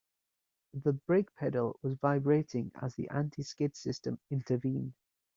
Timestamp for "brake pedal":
0.93-1.77